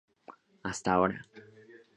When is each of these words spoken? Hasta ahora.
Hasta 0.63 0.93
ahora. 0.93 1.23